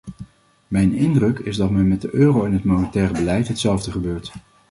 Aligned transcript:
Mijn 0.67 0.93
indruk 0.93 1.39
is 1.39 1.57
dat 1.57 1.69
met 1.71 2.01
de 2.01 2.15
euro 2.15 2.45
en 2.45 2.53
het 2.53 2.63
monetaire 2.63 3.13
beleid 3.13 3.47
hetzelfde 3.47 3.91
gebeurt. 3.91 4.31